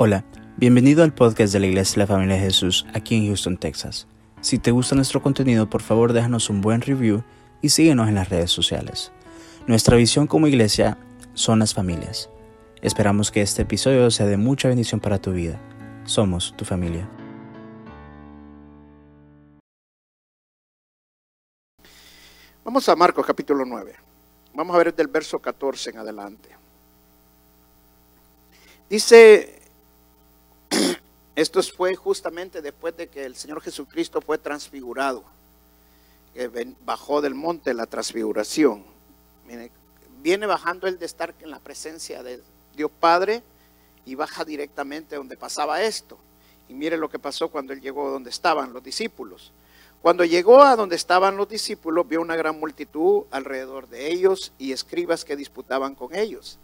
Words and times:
Hola, 0.00 0.24
bienvenido 0.56 1.02
al 1.02 1.12
podcast 1.12 1.52
de 1.52 1.58
la 1.58 1.66
Iglesia 1.66 1.94
de 1.94 1.98
la 1.98 2.06
Familia 2.06 2.36
de 2.36 2.42
Jesús 2.42 2.86
aquí 2.94 3.16
en 3.16 3.26
Houston, 3.26 3.56
Texas. 3.56 4.06
Si 4.40 4.60
te 4.60 4.70
gusta 4.70 4.94
nuestro 4.94 5.20
contenido, 5.20 5.68
por 5.68 5.82
favor 5.82 6.12
déjanos 6.12 6.50
un 6.50 6.60
buen 6.60 6.82
review 6.82 7.24
y 7.62 7.70
síguenos 7.70 8.06
en 8.06 8.14
las 8.14 8.28
redes 8.28 8.52
sociales. 8.52 9.10
Nuestra 9.66 9.96
visión 9.96 10.28
como 10.28 10.46
iglesia 10.46 10.98
son 11.34 11.58
las 11.58 11.74
familias. 11.74 12.30
Esperamos 12.80 13.32
que 13.32 13.42
este 13.42 13.62
episodio 13.62 14.08
sea 14.12 14.26
de 14.26 14.36
mucha 14.36 14.68
bendición 14.68 15.00
para 15.00 15.20
tu 15.20 15.32
vida. 15.32 15.60
Somos 16.04 16.54
tu 16.56 16.64
familia. 16.64 17.08
Vamos 22.62 22.88
a 22.88 22.94
Marcos 22.94 23.26
capítulo 23.26 23.64
9. 23.64 23.96
Vamos 24.54 24.76
a 24.76 24.78
ver 24.78 24.94
del 24.94 25.08
verso 25.08 25.40
14 25.40 25.90
en 25.90 25.98
adelante. 25.98 26.50
Dice, 28.88 29.57
esto 31.40 31.62
fue 31.62 31.94
justamente 31.94 32.60
después 32.60 32.96
de 32.96 33.06
que 33.06 33.24
el 33.24 33.36
Señor 33.36 33.60
Jesucristo 33.60 34.20
fue 34.20 34.38
transfigurado, 34.38 35.22
bajó 36.84 37.20
del 37.20 37.36
monte 37.36 37.74
la 37.74 37.86
transfiguración. 37.86 38.84
Viene 40.20 40.46
bajando 40.46 40.88
él 40.88 40.98
de 40.98 41.06
estar 41.06 41.32
en 41.40 41.52
la 41.52 41.60
presencia 41.60 42.24
de 42.24 42.42
Dios 42.74 42.90
Padre 42.98 43.44
y 44.04 44.16
baja 44.16 44.44
directamente 44.44 45.14
donde 45.14 45.36
pasaba 45.36 45.80
esto. 45.80 46.18
Y 46.68 46.74
mire 46.74 46.96
lo 46.96 47.08
que 47.08 47.20
pasó 47.20 47.48
cuando 47.48 47.72
él 47.72 47.80
llegó 47.80 48.10
donde 48.10 48.30
estaban 48.30 48.72
los 48.72 48.82
discípulos. 48.82 49.52
Cuando 50.02 50.24
llegó 50.24 50.62
a 50.62 50.74
donde 50.74 50.96
estaban 50.96 51.36
los 51.36 51.48
discípulos, 51.48 52.08
vio 52.08 52.20
una 52.20 52.34
gran 52.34 52.58
multitud 52.58 53.26
alrededor 53.30 53.88
de 53.88 54.10
ellos 54.10 54.52
y 54.58 54.72
escribas 54.72 55.24
que 55.24 55.36
disputaban 55.36 55.94
con 55.94 56.16
ellos. 56.16 56.58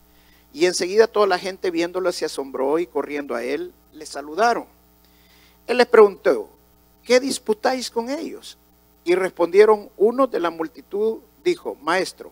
Y 0.54 0.66
enseguida 0.66 1.08
toda 1.08 1.26
la 1.26 1.38
gente 1.38 1.72
viéndolo 1.72 2.12
se 2.12 2.24
asombró 2.24 2.78
y 2.78 2.86
corriendo 2.86 3.34
a 3.34 3.42
él 3.42 3.72
le 3.92 4.06
saludaron. 4.06 4.66
Él 5.66 5.78
les 5.78 5.86
preguntó, 5.88 6.48
¿qué 7.04 7.18
disputáis 7.18 7.90
con 7.90 8.08
ellos? 8.08 8.56
Y 9.04 9.16
respondieron, 9.16 9.90
uno 9.96 10.28
de 10.28 10.38
la 10.38 10.50
multitud 10.50 11.18
dijo, 11.42 11.76
Maestro, 11.82 12.30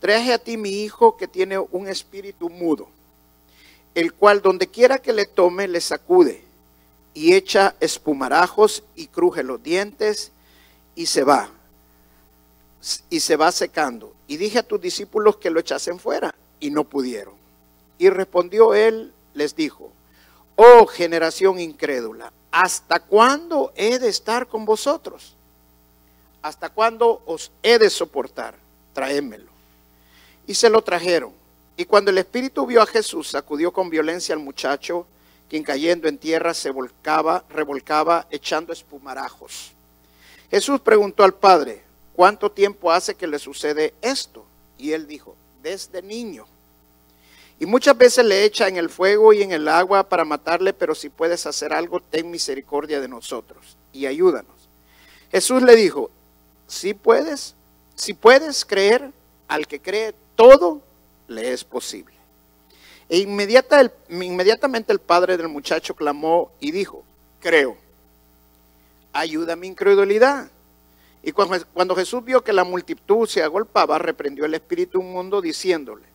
traje 0.00 0.32
a 0.32 0.38
ti 0.38 0.56
mi 0.56 0.82
hijo 0.82 1.18
que 1.18 1.28
tiene 1.28 1.58
un 1.58 1.88
espíritu 1.88 2.48
mudo, 2.48 2.88
el 3.94 4.14
cual 4.14 4.40
donde 4.40 4.66
quiera 4.66 4.98
que 4.98 5.12
le 5.12 5.26
tome 5.26 5.68
le 5.68 5.82
sacude 5.82 6.42
y 7.12 7.34
echa 7.34 7.74
espumarajos 7.80 8.82
y 8.96 9.08
cruje 9.08 9.42
los 9.42 9.62
dientes 9.62 10.32
y 10.94 11.04
se 11.04 11.22
va. 11.22 11.50
Y 13.10 13.20
se 13.20 13.36
va 13.36 13.52
secando. 13.52 14.14
Y 14.26 14.38
dije 14.38 14.60
a 14.60 14.66
tus 14.66 14.80
discípulos 14.80 15.36
que 15.36 15.50
lo 15.50 15.60
echasen 15.60 15.98
fuera 15.98 16.34
y 16.58 16.70
no 16.70 16.84
pudieron. 16.84 17.41
Y 18.02 18.10
respondió 18.10 18.74
él, 18.74 19.12
les 19.32 19.54
dijo, 19.54 19.92
oh 20.56 20.86
generación 20.86 21.60
incrédula, 21.60 22.32
¿hasta 22.50 22.98
cuándo 22.98 23.72
he 23.76 24.00
de 24.00 24.08
estar 24.08 24.48
con 24.48 24.64
vosotros? 24.64 25.36
¿Hasta 26.42 26.70
cuándo 26.70 27.22
os 27.26 27.52
he 27.62 27.78
de 27.78 27.88
soportar? 27.88 28.56
Traémelo. 28.92 29.52
Y 30.48 30.54
se 30.54 30.68
lo 30.68 30.82
trajeron. 30.82 31.32
Y 31.76 31.84
cuando 31.84 32.10
el 32.10 32.18
espíritu 32.18 32.66
vio 32.66 32.82
a 32.82 32.86
Jesús, 32.86 33.28
sacudió 33.28 33.72
con 33.72 33.88
violencia 33.88 34.34
al 34.34 34.40
muchacho, 34.40 35.06
quien 35.48 35.62
cayendo 35.62 36.08
en 36.08 36.18
tierra 36.18 36.54
se 36.54 36.70
volcaba, 36.70 37.44
revolcaba, 37.50 38.26
echando 38.32 38.72
espumarajos. 38.72 39.70
Jesús 40.50 40.80
preguntó 40.80 41.22
al 41.22 41.34
padre, 41.34 41.84
¿cuánto 42.16 42.50
tiempo 42.50 42.90
hace 42.90 43.14
que 43.14 43.28
le 43.28 43.38
sucede 43.38 43.94
esto? 44.02 44.44
Y 44.76 44.90
él 44.90 45.06
dijo, 45.06 45.36
desde 45.62 46.02
niño. 46.02 46.48
Y 47.62 47.66
muchas 47.66 47.96
veces 47.96 48.24
le 48.24 48.44
echa 48.44 48.66
en 48.66 48.76
el 48.76 48.90
fuego 48.90 49.32
y 49.32 49.40
en 49.40 49.52
el 49.52 49.68
agua 49.68 50.08
para 50.08 50.24
matarle, 50.24 50.72
pero 50.72 50.96
si 50.96 51.10
puedes 51.10 51.46
hacer 51.46 51.72
algo, 51.72 52.00
ten 52.00 52.28
misericordia 52.28 53.00
de 53.00 53.06
nosotros 53.06 53.76
y 53.92 54.06
ayúdanos. 54.06 54.68
Jesús 55.30 55.62
le 55.62 55.76
dijo, 55.76 56.10
si 56.66 56.92
puedes, 56.92 57.54
si 57.94 58.14
puedes 58.14 58.64
creer, 58.64 59.12
al 59.46 59.68
que 59.68 59.78
cree 59.78 60.12
todo 60.34 60.82
le 61.28 61.52
es 61.52 61.62
posible. 61.62 62.16
E 63.08 63.18
inmediatamente 63.18 64.92
el 64.92 64.98
padre 64.98 65.36
del 65.36 65.46
muchacho 65.46 65.94
clamó 65.94 66.50
y 66.58 66.72
dijo, 66.72 67.04
creo, 67.38 67.76
ayuda 69.12 69.52
a 69.52 69.56
mi 69.56 69.68
incredulidad. 69.68 70.50
Y 71.22 71.30
cuando, 71.30 71.94
Jesús 71.94 72.24
vio 72.24 72.42
que 72.42 72.52
la 72.52 72.64
multitud 72.64 73.28
se 73.28 73.40
agolpaba, 73.40 73.98
reprendió 73.98 74.46
el 74.46 74.54
espíritu 74.54 75.00
inmundo 75.00 75.40
diciéndole, 75.40 76.10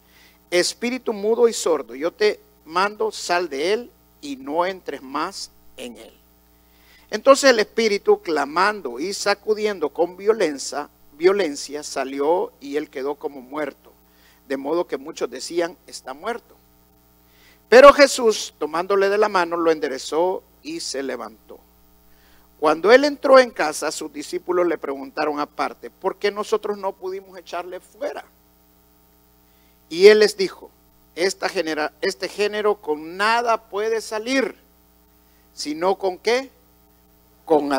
espíritu 0.52 1.14
mudo 1.14 1.48
y 1.48 1.54
sordo, 1.54 1.96
yo 1.96 2.12
te 2.12 2.40
mando, 2.66 3.12
sal 3.12 3.50
de 3.50 3.74
él 3.74 3.92
y 4.22 4.36
no 4.36 4.66
entres 4.66 5.02
más 5.02 5.52
en 5.78 5.98
él. 5.98 6.14
Entonces 7.10 7.50
el 7.52 7.60
espíritu, 7.60 8.22
clamando 8.22 9.00
y 9.00 9.14
sacudiendo 9.14 9.90
con 9.90 10.18
violencia, 10.18 10.90
violencia, 11.14 11.84
salió 11.84 12.52
y 12.60 12.76
él 12.76 12.90
quedó 12.90 13.16
como 13.16 13.42
muerto, 13.42 13.92
de 14.48 14.58
modo 14.58 14.88
que 14.88 14.98
muchos 14.98 15.30
decían, 15.30 15.78
está 15.88 16.14
muerto. 16.14 16.56
Pero 17.70 17.94
Jesús, 17.94 18.54
tomándole 18.58 19.10
de 19.10 19.18
la 19.18 19.30
mano, 19.30 19.58
lo 19.58 19.72
enderezó 19.72 20.44
y 20.64 20.80
se 20.80 21.04
levantó. 21.04 21.60
Cuando 22.60 22.92
él 22.92 23.06
entró 23.06 23.40
en 23.40 23.52
casa, 23.52 23.92
sus 23.92 24.12
discípulos 24.12 24.68
le 24.68 24.78
preguntaron 24.78 25.40
aparte, 25.40 25.90
¿por 25.90 26.16
qué 26.16 26.32
nosotros 26.32 26.78
no 26.78 26.92
pudimos 26.92 27.38
echarle 27.38 27.80
fuera? 27.80 28.26
Y 29.90 30.08
él 30.08 30.20
les 30.20 30.38
dijo, 30.38 30.70
Esta 31.16 31.50
genera, 31.50 31.94
este 32.02 32.30
género 32.30 32.76
con 32.76 33.18
nada 33.18 33.70
puede 33.70 34.02
salir, 34.02 34.56
sino 35.54 35.96
con 35.98 36.18
qué? 36.18 36.50
Con 37.46 37.70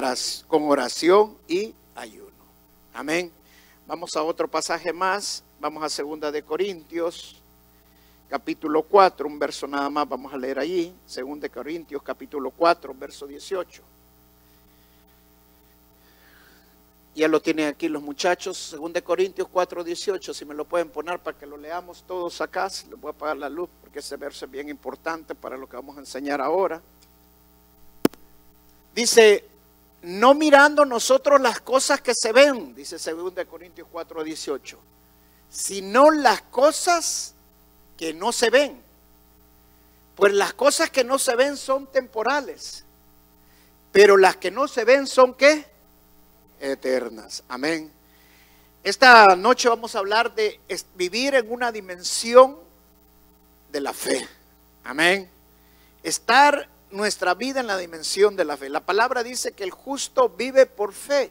con 0.46 0.68
oración 0.68 1.36
y 1.46 1.74
ayuno. 1.94 2.28
Amén. 2.94 3.30
Vamos 3.86 4.16
a 4.16 4.22
otro 4.22 4.48
pasaje 4.48 4.92
más, 4.92 5.42
vamos 5.60 5.82
a 5.82 5.88
segunda 5.88 6.30
de 6.30 6.42
Corintios 6.42 7.38
capítulo 8.28 8.82
4, 8.82 9.26
un 9.26 9.38
verso 9.38 9.66
nada 9.66 9.88
más 9.88 10.06
vamos 10.06 10.32
a 10.32 10.36
leer 10.36 10.58
allí, 10.58 10.94
2 11.06 11.50
Corintios 11.52 12.02
capítulo 12.02 12.50
4, 12.50 12.94
verso 12.94 13.26
18. 13.26 13.82
Ya 17.14 17.26
lo 17.26 17.42
tienen 17.42 17.68
aquí 17.68 17.88
los 17.88 18.02
muchachos, 18.02 18.76
2 18.78 19.02
Corintios 19.02 19.48
4, 19.48 19.82
18, 19.82 20.34
si 20.34 20.44
me 20.44 20.54
lo 20.54 20.64
pueden 20.64 20.88
poner 20.88 21.18
para 21.18 21.36
que 21.36 21.46
lo 21.46 21.56
leamos 21.56 22.04
todos 22.06 22.40
acá, 22.40 22.68
les 22.88 23.00
voy 23.00 23.08
a 23.08 23.12
apagar 23.12 23.36
la 23.36 23.48
luz 23.48 23.68
porque 23.80 23.98
ese 23.98 24.16
verso 24.16 24.44
es 24.44 24.50
bien 24.50 24.68
importante 24.68 25.34
para 25.34 25.56
lo 25.56 25.68
que 25.68 25.76
vamos 25.76 25.96
a 25.96 26.00
enseñar 26.00 26.40
ahora. 26.40 26.80
Dice, 28.94 29.44
no 30.02 30.34
mirando 30.34 30.84
nosotros 30.84 31.40
las 31.40 31.60
cosas 31.60 32.00
que 32.00 32.14
se 32.14 32.32
ven, 32.32 32.74
dice 32.74 32.98
2 32.98 33.32
Corintios 33.50 33.88
4, 33.90 34.22
18, 34.22 34.78
sino 35.50 36.10
las 36.10 36.42
cosas 36.42 37.34
que 37.96 38.14
no 38.14 38.32
se 38.32 38.50
ven. 38.50 38.80
Pues 40.14 40.32
las 40.32 40.52
cosas 40.52 40.90
que 40.90 41.04
no 41.04 41.18
se 41.18 41.36
ven 41.36 41.56
son 41.56 41.86
temporales, 41.86 42.84
pero 43.92 44.16
las 44.16 44.36
que 44.36 44.50
no 44.50 44.66
se 44.66 44.84
ven 44.84 45.06
son 45.06 45.34
qué? 45.34 45.64
Eternas. 46.60 47.42
Amén. 47.48 47.90
Esta 48.84 49.36
noche 49.36 49.68
vamos 49.68 49.94
a 49.94 49.98
hablar 49.98 50.34
de 50.34 50.60
vivir 50.94 51.34
en 51.34 51.50
una 51.50 51.72
dimensión 51.72 52.56
de 53.70 53.80
la 53.80 53.92
fe. 53.92 54.26
Amén. 54.84 55.28
Estar 56.02 56.68
nuestra 56.90 57.34
vida 57.34 57.60
en 57.60 57.66
la 57.66 57.76
dimensión 57.76 58.36
de 58.36 58.44
la 58.44 58.56
fe. 58.56 58.68
La 58.68 58.80
palabra 58.80 59.22
dice 59.22 59.52
que 59.52 59.64
el 59.64 59.70
justo 59.70 60.30
vive 60.30 60.66
por 60.66 60.92
fe. 60.92 61.30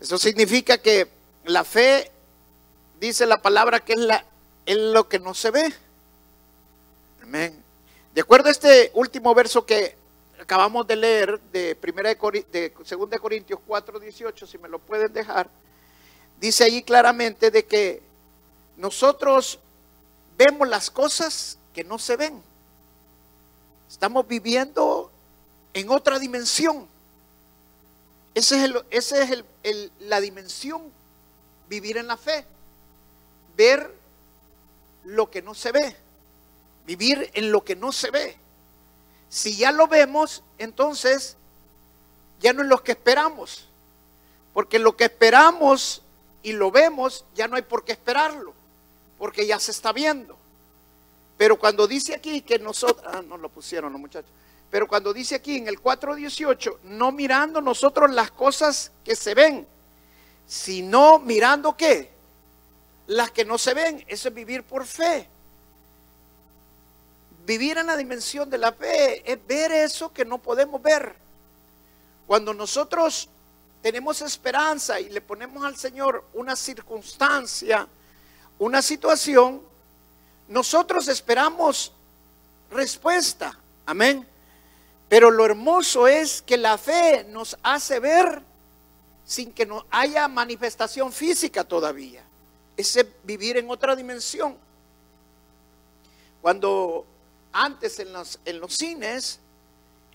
Eso 0.00 0.18
significa 0.18 0.78
que 0.78 1.08
la 1.44 1.64
fe, 1.64 2.10
dice 3.00 3.26
la 3.26 3.40
palabra, 3.40 3.80
que 3.80 3.94
es 3.94 4.00
la 4.00 4.24
en 4.66 4.92
lo 4.92 5.08
que 5.08 5.18
no 5.18 5.34
se 5.34 5.50
ve. 5.50 5.72
Amén. 7.22 7.62
De 8.14 8.20
acuerdo 8.20 8.48
a 8.48 8.52
este 8.52 8.90
último 8.94 9.34
verso 9.34 9.66
que 9.66 9.96
acabamos 10.40 10.86
de 10.86 10.96
leer 10.96 11.40
de, 11.52 11.74
primera 11.74 12.14
de, 12.14 12.46
de 12.52 12.72
2 12.76 13.10
de 13.10 13.18
Corintios 13.18 13.60
4, 13.66 13.98
18, 13.98 14.46
si 14.46 14.58
me 14.58 14.68
lo 14.68 14.78
pueden 14.78 15.12
dejar, 15.12 15.48
dice 16.40 16.64
allí 16.64 16.82
claramente 16.82 17.50
de 17.50 17.64
que 17.64 18.02
nosotros 18.76 19.58
vemos 20.36 20.68
las 20.68 20.90
cosas 20.90 21.58
que 21.72 21.84
no 21.84 21.98
se 21.98 22.16
ven. 22.16 22.42
Estamos 23.88 24.26
viviendo 24.26 25.10
en 25.72 25.90
otra 25.90 26.18
dimensión. 26.18 26.88
Esa 28.34 28.64
es, 28.64 28.72
ese 28.90 29.22
es 29.22 29.44
el, 29.62 29.92
la 30.00 30.20
dimensión, 30.20 30.82
vivir 31.68 31.96
en 31.96 32.06
la 32.06 32.16
fe. 32.16 32.44
Ver 33.56 33.94
lo 35.04 35.30
que 35.30 35.42
no 35.42 35.54
se 35.54 35.70
ve. 35.70 35.96
Vivir 36.86 37.30
en 37.34 37.52
lo 37.52 37.64
que 37.64 37.76
no 37.76 37.92
se 37.92 38.10
ve. 38.10 38.36
Si 39.34 39.56
ya 39.56 39.72
lo 39.72 39.88
vemos, 39.88 40.44
entonces 40.58 41.36
ya 42.38 42.52
no 42.52 42.62
es 42.62 42.68
lo 42.68 42.84
que 42.84 42.92
esperamos. 42.92 43.66
Porque 44.52 44.78
lo 44.78 44.96
que 44.96 45.06
esperamos 45.06 46.02
y 46.44 46.52
lo 46.52 46.70
vemos, 46.70 47.24
ya 47.34 47.48
no 47.48 47.56
hay 47.56 47.62
por 47.62 47.84
qué 47.84 47.90
esperarlo. 47.90 48.54
Porque 49.18 49.44
ya 49.44 49.58
se 49.58 49.72
está 49.72 49.92
viendo. 49.92 50.36
Pero 51.36 51.58
cuando 51.58 51.88
dice 51.88 52.14
aquí 52.14 52.42
que 52.42 52.60
nosotros, 52.60 53.04
ah, 53.12 53.22
no 53.22 53.36
lo 53.36 53.48
pusieron 53.48 53.90
los 53.90 54.00
muchachos, 54.00 54.30
pero 54.70 54.86
cuando 54.86 55.12
dice 55.12 55.34
aquí 55.34 55.56
en 55.56 55.66
el 55.66 55.82
4.18, 55.82 56.78
no 56.84 57.10
mirando 57.10 57.60
nosotros 57.60 58.12
las 58.12 58.30
cosas 58.30 58.92
que 59.04 59.16
se 59.16 59.34
ven, 59.34 59.66
sino 60.46 61.18
mirando 61.18 61.76
qué? 61.76 62.08
Las 63.08 63.32
que 63.32 63.44
no 63.44 63.58
se 63.58 63.74
ven, 63.74 64.04
eso 64.06 64.28
es 64.28 64.34
vivir 64.34 64.62
por 64.62 64.86
fe. 64.86 65.28
Vivir 67.44 67.76
en 67.76 67.86
la 67.86 67.96
dimensión 67.96 68.48
de 68.48 68.58
la 68.58 68.72
fe 68.72 69.30
es 69.30 69.46
ver 69.46 69.70
eso 69.70 70.12
que 70.12 70.24
no 70.24 70.38
podemos 70.38 70.80
ver. 70.80 71.14
Cuando 72.26 72.54
nosotros 72.54 73.28
tenemos 73.82 74.22
esperanza 74.22 74.98
y 74.98 75.10
le 75.10 75.20
ponemos 75.20 75.62
al 75.62 75.76
Señor 75.76 76.24
una 76.32 76.56
circunstancia, 76.56 77.86
una 78.58 78.80
situación, 78.80 79.60
nosotros 80.48 81.08
esperamos 81.08 81.92
respuesta. 82.70 83.58
Amén. 83.84 84.26
Pero 85.10 85.30
lo 85.30 85.44
hermoso 85.44 86.08
es 86.08 86.40
que 86.40 86.56
la 86.56 86.78
fe 86.78 87.24
nos 87.28 87.58
hace 87.62 88.00
ver 88.00 88.40
sin 89.26 89.52
que 89.52 89.66
no 89.66 89.84
haya 89.90 90.28
manifestación 90.28 91.12
física 91.12 91.62
todavía. 91.62 92.22
Ese 92.74 93.06
vivir 93.22 93.58
en 93.58 93.70
otra 93.70 93.94
dimensión. 93.94 94.56
Cuando 96.40 97.06
antes 97.54 98.00
en 98.00 98.12
los, 98.12 98.40
en 98.44 98.60
los 98.60 98.74
cines 98.74 99.38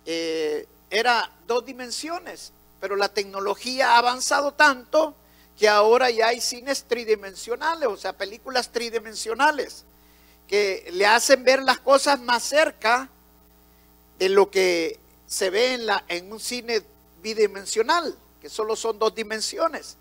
eh, 0.06 0.68
era 0.90 1.32
dos 1.48 1.66
dimensiones, 1.66 2.52
pero 2.80 2.96
la 2.96 3.10
tecnología 3.10 3.94
ha 3.94 3.98
avanzado 3.98 4.54
tanto 4.54 5.16
que 5.58 5.68
ahora 5.68 6.10
ya 6.10 6.28
hay 6.28 6.42
cines 6.42 6.84
tridimensionales, 6.84 7.88
o 7.88 7.98
sea, 7.98 8.14
películas 8.14 8.72
tridimensionales, 8.72 9.86
que 10.48 10.90
le 10.92 11.06
hacen 11.06 11.44
ver 11.44 11.64
las 11.64 11.80
cosas 11.80 12.20
más 12.20 12.44
cerca 12.44 13.10
de 14.18 14.30
lo 14.30 14.52
que 14.52 15.00
se 15.26 15.50
ve 15.50 15.74
en, 15.74 15.86
la, 15.86 16.04
en 16.08 16.32
un 16.32 16.40
cine 16.40 16.84
bidimensional, 17.22 18.18
que 18.42 18.50
solo 18.50 18.76
son 18.76 19.00
dos 19.00 19.16
dimensiones. 19.16 19.96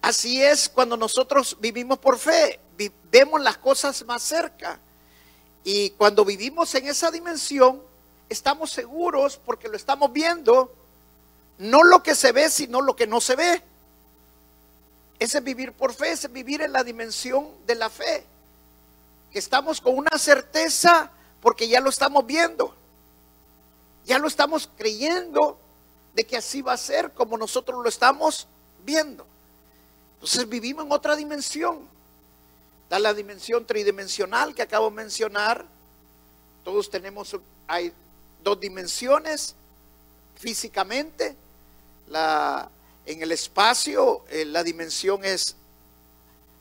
Así 0.00 0.42
es 0.42 0.68
cuando 0.68 0.96
nosotros 0.96 1.56
vivimos 1.60 1.98
por 1.98 2.18
fe, 2.18 2.60
vemos 3.10 3.40
las 3.40 3.58
cosas 3.58 4.04
más 4.06 4.22
cerca. 4.22 4.78
Y 5.68 5.90
cuando 5.90 6.24
vivimos 6.24 6.72
en 6.76 6.86
esa 6.86 7.10
dimensión, 7.10 7.82
estamos 8.28 8.70
seguros 8.70 9.36
porque 9.44 9.68
lo 9.68 9.76
estamos 9.76 10.12
viendo, 10.12 10.72
no 11.58 11.82
lo 11.82 12.04
que 12.04 12.14
se 12.14 12.30
ve, 12.30 12.50
sino 12.50 12.80
lo 12.80 12.94
que 12.94 13.08
no 13.08 13.20
se 13.20 13.34
ve. 13.34 13.60
Ese 15.18 15.38
es 15.38 15.44
vivir 15.44 15.72
por 15.72 15.92
fe, 15.92 16.12
ese 16.12 16.28
es 16.28 16.32
vivir 16.32 16.62
en 16.62 16.72
la 16.72 16.84
dimensión 16.84 17.48
de 17.66 17.74
la 17.74 17.90
fe. 17.90 18.24
Estamos 19.32 19.80
con 19.80 19.98
una 19.98 20.16
certeza 20.18 21.10
porque 21.40 21.66
ya 21.66 21.80
lo 21.80 21.90
estamos 21.90 22.24
viendo. 22.24 22.72
Ya 24.04 24.20
lo 24.20 24.28
estamos 24.28 24.70
creyendo 24.76 25.58
de 26.14 26.24
que 26.24 26.36
así 26.36 26.62
va 26.62 26.74
a 26.74 26.78
ser 26.78 27.10
como 27.10 27.36
nosotros 27.36 27.82
lo 27.82 27.88
estamos 27.88 28.46
viendo. 28.84 29.26
Entonces 30.14 30.48
vivimos 30.48 30.86
en 30.86 30.92
otra 30.92 31.16
dimensión. 31.16 31.95
Está 32.86 33.00
la 33.00 33.12
dimensión 33.12 33.66
tridimensional 33.66 34.54
que 34.54 34.62
acabo 34.62 34.90
de 34.90 34.94
mencionar. 34.94 35.66
Todos 36.62 36.88
tenemos, 36.88 37.36
hay 37.66 37.92
dos 38.44 38.60
dimensiones 38.60 39.56
físicamente. 40.36 41.34
La, 42.06 42.70
en 43.04 43.22
el 43.22 43.32
espacio 43.32 44.24
eh, 44.28 44.44
la 44.44 44.62
dimensión 44.62 45.24
es 45.24 45.56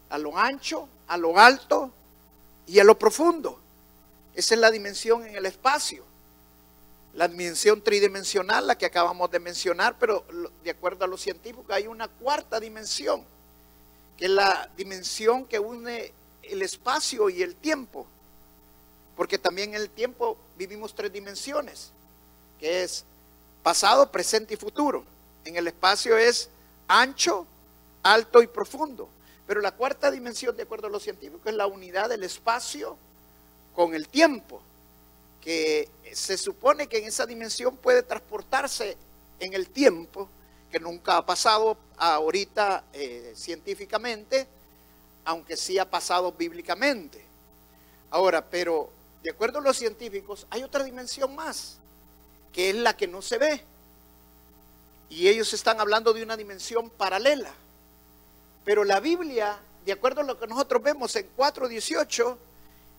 a 0.09 0.17
lo 0.17 0.35
ancho, 0.35 0.89
a 1.05 1.15
lo 1.15 1.37
alto 1.37 1.91
y 2.65 2.79
a 2.79 2.83
lo 2.83 2.97
profundo. 2.97 3.59
Esa 4.33 4.55
es 4.55 4.59
la 4.59 4.71
dimensión 4.71 5.27
en 5.27 5.35
el 5.35 5.45
espacio. 5.45 6.03
La 7.13 7.27
dimensión 7.27 7.83
tridimensional, 7.83 8.65
la 8.65 8.79
que 8.79 8.87
acabamos 8.87 9.29
de 9.29 9.39
mencionar, 9.39 9.95
pero 9.99 10.25
de 10.63 10.71
acuerdo 10.71 11.05
a 11.05 11.07
los 11.07 11.21
científicos 11.21 11.69
hay 11.69 11.85
una 11.85 12.07
cuarta 12.07 12.59
dimensión 12.59 13.23
que 14.17 14.25
es 14.25 14.31
la 14.31 14.69
dimensión 14.77 15.45
que 15.45 15.59
une 15.59 16.11
el 16.43 16.61
espacio 16.61 17.29
y 17.29 17.41
el 17.41 17.55
tiempo. 17.55 18.05
Porque 19.15 19.37
también 19.37 19.73
en 19.73 19.81
el 19.81 19.89
tiempo 19.89 20.37
vivimos 20.57 20.93
tres 20.93 21.11
dimensiones, 21.11 21.91
que 22.59 22.83
es 22.83 23.05
pasado, 23.63 24.11
presente 24.11 24.53
y 24.53 24.57
futuro. 24.57 25.03
En 25.43 25.55
el 25.55 25.67
espacio 25.67 26.17
es 26.17 26.49
ancho, 26.87 27.45
alto 28.03 28.41
y 28.41 28.47
profundo. 28.47 29.09
Pero 29.47 29.61
la 29.61 29.71
cuarta 29.71 30.11
dimensión, 30.11 30.55
de 30.55 30.63
acuerdo 30.63 30.87
a 30.87 30.89
los 30.89 31.03
científicos, 31.03 31.45
es 31.45 31.53
la 31.53 31.67
unidad 31.67 32.09
del 32.09 32.23
espacio 32.23 32.97
con 33.75 33.93
el 33.93 34.07
tiempo, 34.07 34.61
que 35.41 35.89
se 36.13 36.37
supone 36.37 36.87
que 36.87 36.97
en 36.97 37.05
esa 37.05 37.25
dimensión 37.25 37.75
puede 37.77 38.01
transportarse 38.01 38.97
en 39.39 39.53
el 39.53 39.69
tiempo 39.69 40.29
que 40.71 40.79
nunca 40.79 41.17
ha 41.17 41.25
pasado 41.25 41.77
ahorita 41.97 42.83
eh, 42.93 43.33
científicamente, 43.35 44.47
aunque 45.23 45.57
sí 45.57 45.77
ha 45.79 45.89
pasado 45.89 46.31
bíblicamente. 46.31 47.23
Ahora, 48.11 48.45
pero 48.45 48.89
de 49.23 49.31
acuerdo 49.31 49.59
a 49.59 49.61
los 49.61 49.77
científicos, 49.77 50.45
hay 50.49 50.63
otra 50.63 50.83
dimensión 50.83 51.35
más, 51.35 51.77
que 52.53 52.69
es 52.69 52.75
la 52.75 52.95
que 52.95 53.07
no 53.07 53.21
se 53.21 53.37
ve. 53.37 53.61
Y 55.09 55.27
ellos 55.27 55.53
están 55.53 55.79
hablando 55.79 56.13
de 56.13 56.23
una 56.23 56.37
dimensión 56.37 56.89
paralela. 56.89 57.51
Pero 58.63 58.83
la 58.83 58.99
Biblia, 58.99 59.57
de 59.85 59.91
acuerdo 59.91 60.21
a 60.21 60.23
lo 60.23 60.39
que 60.39 60.47
nosotros 60.47 60.81
vemos 60.81 61.15
en 61.15 61.27
4.18, 61.35 62.37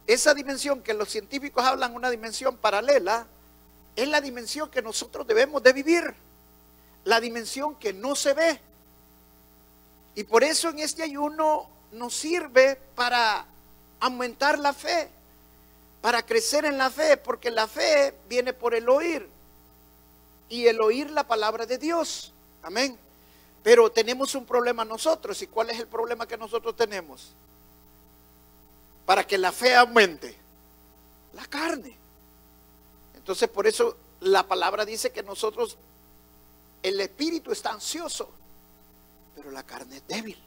esa 0.06 0.34
dimensión 0.34 0.82
que 0.82 0.94
los 0.94 1.08
científicos 1.08 1.64
hablan 1.64 1.94
una 1.94 2.10
dimensión 2.10 2.56
paralela, 2.56 3.26
es 3.96 4.08
la 4.08 4.20
dimensión 4.20 4.70
que 4.70 4.82
nosotros 4.82 5.26
debemos 5.26 5.62
de 5.62 5.72
vivir 5.72 6.14
la 7.06 7.20
dimensión 7.20 7.76
que 7.76 7.92
no 7.92 8.14
se 8.14 8.34
ve. 8.34 8.60
Y 10.16 10.24
por 10.24 10.42
eso 10.42 10.70
en 10.70 10.80
este 10.80 11.04
ayuno 11.04 11.68
nos 11.92 12.14
sirve 12.14 12.76
para 12.96 13.46
aumentar 14.00 14.58
la 14.58 14.72
fe, 14.72 15.08
para 16.00 16.24
crecer 16.24 16.64
en 16.64 16.78
la 16.78 16.90
fe, 16.90 17.16
porque 17.16 17.50
la 17.50 17.68
fe 17.68 18.14
viene 18.28 18.52
por 18.52 18.74
el 18.74 18.88
oír 18.88 19.28
y 20.48 20.66
el 20.66 20.80
oír 20.80 21.10
la 21.10 21.26
palabra 21.26 21.66
de 21.66 21.78
Dios. 21.78 22.32
Amén. 22.62 22.98
Pero 23.62 23.92
tenemos 23.92 24.34
un 24.34 24.46
problema 24.46 24.84
nosotros. 24.84 25.40
¿Y 25.42 25.48
cuál 25.48 25.70
es 25.70 25.78
el 25.78 25.86
problema 25.86 26.26
que 26.26 26.36
nosotros 26.36 26.74
tenemos? 26.74 27.32
Para 29.04 29.26
que 29.26 29.36
la 29.36 29.52
fe 29.52 29.76
aumente. 29.76 30.34
La 31.34 31.44
carne. 31.44 31.94
Entonces 33.16 33.48
por 33.48 33.66
eso 33.66 33.96
la 34.20 34.46
palabra 34.46 34.84
dice 34.84 35.12
que 35.12 35.22
nosotros 35.22 35.76
el 36.82 37.00
espíritu 37.00 37.50
está 37.50 37.72
ansioso, 37.72 38.30
pero 39.36 39.52
la 39.52 39.62
carne 39.62 39.98
es 39.98 40.08
débil. 40.08 40.38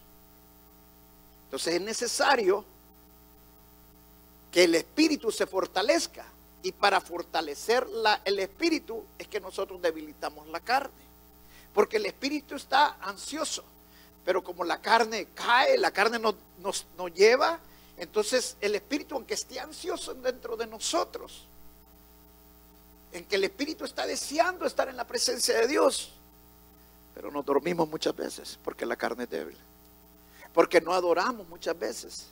Entonces 1.45 1.75
es 1.75 1.81
necesario 1.81 2.65
que 4.51 4.65
el 4.65 4.75
espíritu 4.75 5.31
se 5.31 5.45
fortalezca. 5.45 6.25
Y 6.61 6.73
para 6.73 6.99
fortalecer 6.99 7.87
el 8.25 8.39
espíritu 8.39 9.05
es 9.17 9.29
que 9.29 9.39
nosotros 9.39 9.81
debilitamos 9.81 10.45
la 10.49 10.59
carne. 10.59 10.91
Porque 11.73 11.95
el 11.95 12.05
espíritu 12.07 12.55
está 12.55 12.97
ansioso. 12.99 13.63
Pero 14.25 14.43
como 14.43 14.65
la 14.65 14.81
carne 14.81 15.27
cae, 15.33 15.77
la 15.77 15.91
carne 15.91 16.19
nos 16.19 16.85
lleva, 17.15 17.59
entonces 17.99 18.55
el 18.61 18.75
espíritu, 18.75 19.15
aunque 19.15 19.33
esté 19.33 19.59
ansioso 19.59 20.13
dentro 20.13 20.55
de 20.55 20.67
nosotros, 20.67 21.45
en 23.11 23.25
que 23.25 23.35
el 23.35 23.43
espíritu 23.43 23.85
está 23.85 24.05
deseando 24.05 24.65
estar 24.65 24.87
en 24.87 24.95
la 24.95 25.05
presencia 25.05 25.57
de 25.57 25.67
Dios, 25.67 26.13
pero 27.19 27.31
nos 27.31 27.45
dormimos 27.45 27.89
muchas 27.89 28.15
veces 28.15 28.57
porque 28.63 28.85
la 28.85 28.95
carne 28.95 29.25
es 29.25 29.29
débil. 29.29 29.57
Porque 30.53 30.79
no 30.79 30.93
adoramos 30.93 31.45
muchas 31.49 31.77
veces. 31.77 32.27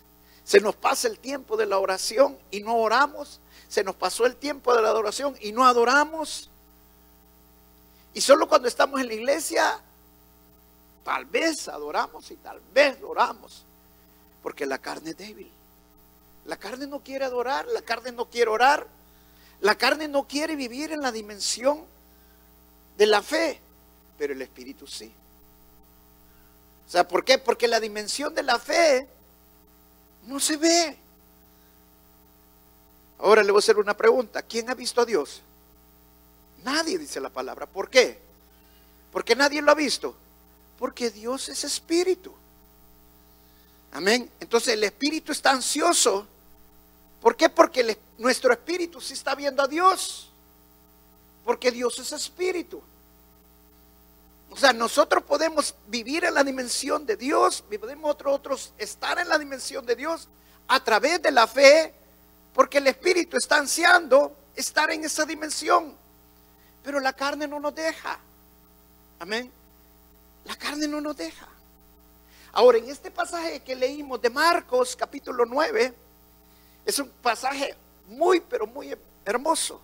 Se 0.46 0.62
nos 0.62 0.78
pasa 0.78 1.10
el 1.10 1.20
tiempo 1.20 1.58
de 1.58 1.66
la 1.66 1.78
oración 1.78 2.38
y 2.52 2.62
no 2.62 2.78
oramos. 2.78 3.42
Se 3.68 3.84
nos 3.84 3.98
pasó 3.98 4.26
el 4.26 4.38
tiempo 4.38 4.74
de 4.74 4.82
la 4.82 4.88
adoración 4.88 5.36
y 5.42 5.52
no 5.52 5.66
adoramos. 5.66 6.50
Y 8.14 8.22
solo 8.22 8.48
cuando 8.48 8.70
estamos 8.70 9.02
en 9.02 9.08
la 9.08 9.14
iglesia, 9.16 9.78
tal 11.04 11.26
vez 11.26 11.68
adoramos 11.68 12.32
y 12.32 12.38
tal 12.38 12.62
vez 12.74 12.98
oramos. 13.04 13.66
Porque 14.42 14.66
la 14.66 14.78
carne 14.78 15.10
es 15.10 15.18
débil. 15.18 15.52
La 16.46 16.56
carne 16.56 16.88
no 16.88 17.02
quiere 17.02 17.26
adorar, 17.26 17.68
la 17.74 17.82
carne 17.82 18.14
no 18.14 18.30
quiere 18.30 18.50
orar. 18.50 18.88
La 19.60 19.76
carne 19.76 20.08
no 20.08 20.30
quiere 20.30 20.56
vivir 20.56 20.94
en 20.94 21.02
la 21.02 21.12
dimensión 21.12 21.84
de 22.98 23.06
la 23.06 23.22
fe 23.22 23.60
pero 24.18 24.34
el 24.34 24.42
Espíritu 24.42 24.88
sí. 24.88 25.12
O 26.88 26.90
sea, 26.90 27.08
¿por 27.08 27.24
qué? 27.24 27.38
Porque 27.38 27.68
la 27.68 27.80
dimensión 27.80 28.34
de 28.34 28.44
la 28.44 28.60
fe 28.60 29.08
no 30.26 30.40
se 30.40 30.58
ve. 30.58 30.98
Ahora 33.20 33.44
le 33.44 33.52
voy 33.52 33.60
a 33.60 33.64
hacer 33.64 33.78
una 33.78 33.96
pregunta. 33.96 34.42
¿Quién 34.42 34.70
ha 34.70 34.74
visto 34.74 35.02
a 35.02 35.06
Dios? 35.06 35.42
Nadie 36.64 36.98
dice 36.98 37.20
la 37.20 37.30
palabra. 37.30 37.66
¿Por 37.66 37.90
qué? 37.90 38.20
Porque 39.12 39.36
nadie 39.36 39.62
lo 39.62 39.72
ha 39.72 39.76
visto. 39.76 40.16
Porque 40.80 41.10
Dios 41.10 41.50
es 41.50 41.64
espíritu. 41.64 42.34
Amén. 43.92 44.30
Entonces 44.40 44.74
el 44.74 44.84
espíritu 44.84 45.32
está 45.32 45.52
ansioso 45.52 46.28
¿Por 47.22 47.36
qué? 47.36 47.50
Porque 47.50 47.98
nuestro 48.18 48.52
espíritu 48.54 49.02
sí 49.02 49.14
está 49.14 49.36
viendo 49.36 49.62
a 49.64 49.68
Dios. 49.68 50.30
Porque 51.44 51.72
Dios 51.72 51.98
es 52.00 52.12
espíritu. 52.12 52.82
O 54.58 54.60
sea, 54.60 54.74
nosotros 54.74 55.24
podemos 55.24 55.76
vivir 55.86 56.26
en 56.26 56.34
la 56.34 56.44
dimensión 56.44 57.06
de 57.06 57.16
Dios, 57.16 57.64
podemos 57.80 58.18
otros 58.20 58.74
estar 58.80 59.20
en 59.20 59.30
la 59.30 59.38
dimensión 59.38 59.86
de 59.86 59.96
Dios 59.96 60.28
a 60.68 60.84
través 60.84 61.22
de 61.22 61.30
la 61.30 61.46
fe, 61.46 61.94
porque 62.56 62.80
el 62.80 62.88
Espíritu 62.88 63.38
está 63.38 63.58
ansiando 63.58 64.36
estar 64.56 64.90
en 64.90 65.06
esa 65.06 65.26
dimensión. 65.26 65.96
Pero 66.82 67.00
la 67.00 67.14
carne 67.14 67.48
no 67.48 67.60
nos 67.60 67.76
deja. 67.76 68.18
Amén. 69.20 69.52
La 70.46 70.56
carne 70.56 70.88
no 70.88 71.02
nos 71.02 71.16
deja. 71.16 71.48
Ahora, 72.54 72.80
en 72.80 72.90
este 72.90 73.12
pasaje 73.12 73.60
que 73.60 73.76
leímos 73.76 74.20
de 74.20 74.32
Marcos 74.32 74.96
capítulo 74.96 75.46
9, 75.46 75.94
es 76.84 76.98
un 76.98 77.10
pasaje 77.22 77.76
muy, 78.08 78.40
pero 78.40 78.66
muy 78.66 78.98
hermoso. 79.24 79.80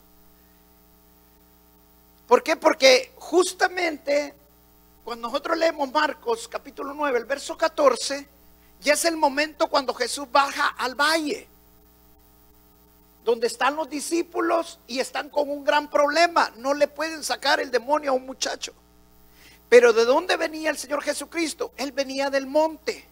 ¿Por 2.27 2.41
qué? 2.41 2.55
Porque 2.55 3.11
justamente 3.17 4.41
cuando 5.03 5.27
nosotros 5.27 5.57
leemos 5.57 5.91
Marcos 5.91 6.47
capítulo 6.47 6.93
9, 6.93 7.19
el 7.19 7.25
verso 7.25 7.57
14, 7.57 8.25
ya 8.79 8.93
es 8.93 9.05
el 9.05 9.17
momento 9.17 9.67
cuando 9.67 9.93
Jesús 9.93 10.31
baja 10.31 10.67
al 10.77 10.95
valle, 10.95 11.47
donde 13.25 13.47
están 13.47 13.75
los 13.75 13.89
discípulos 13.89 14.79
y 14.87 14.99
están 14.99 15.29
con 15.29 15.49
un 15.49 15.63
gran 15.63 15.89
problema. 15.89 16.51
No 16.57 16.73
le 16.73 16.87
pueden 16.87 17.23
sacar 17.23 17.59
el 17.59 17.71
demonio 17.71 18.11
a 18.11 18.13
un 18.13 18.25
muchacho. 18.25 18.73
Pero 19.69 19.91
¿de 19.91 20.05
dónde 20.05 20.37
venía 20.37 20.69
el 20.69 20.77
Señor 20.77 21.01
Jesucristo? 21.01 21.71
Él 21.77 21.91
venía 21.91 22.29
del 22.29 22.47
monte. 22.47 23.05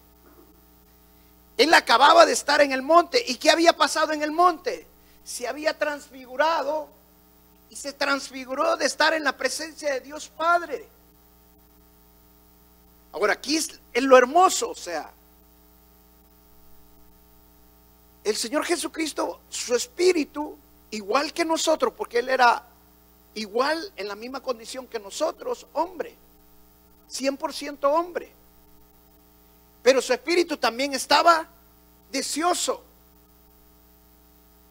Él 1.56 1.74
acababa 1.74 2.24
de 2.24 2.32
estar 2.32 2.60
en 2.60 2.72
el 2.72 2.82
monte. 2.82 3.22
¿Y 3.26 3.36
qué 3.36 3.50
había 3.50 3.74
pasado 3.74 4.12
en 4.12 4.22
el 4.22 4.32
monte? 4.32 4.86
Se 5.24 5.46
había 5.46 5.76
transfigurado 5.76 6.88
y 7.68 7.76
se 7.76 7.92
transfiguró 7.92 8.76
de 8.76 8.86
estar 8.86 9.12
en 9.14 9.24
la 9.24 9.36
presencia 9.36 9.92
de 9.92 10.00
Dios 10.00 10.28
Padre. 10.28 10.88
Ahora, 13.12 13.34
aquí 13.34 13.56
es, 13.56 13.78
lo 13.94 14.16
hermoso, 14.16 14.70
o 14.70 14.74
sea, 14.74 15.10
el 18.24 18.36
Señor 18.36 18.64
Jesucristo, 18.64 19.40
su 19.50 19.74
espíritu, 19.74 20.56
igual 20.90 21.32
que 21.32 21.44
nosotros, 21.44 21.92
porque 21.96 22.20
Él 22.20 22.28
era 22.28 22.64
igual 23.34 23.92
en 23.96 24.08
la 24.08 24.14
misma 24.14 24.40
condición 24.40 24.86
que 24.86 24.98
nosotros, 24.98 25.66
hombre, 25.74 26.14
100% 27.10 27.78
hombre. 27.82 28.32
Pero 29.82 30.00
su 30.00 30.12
espíritu 30.12 30.56
también 30.56 30.94
estaba 30.94 31.46
deseoso. 32.10 32.82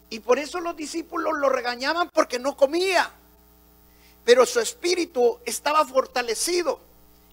Y 0.10 0.20
por 0.20 0.40
eso 0.40 0.60
los 0.60 0.76
discípulos 0.76 1.38
lo 1.38 1.50
regañaban 1.50 2.10
porque 2.14 2.40
no 2.40 2.56
comía. 2.56 3.12
Pero 4.26 4.46
su 4.46 4.60
espíritu 4.60 5.40
estaba 5.46 5.86
fortalecido. 5.86 6.80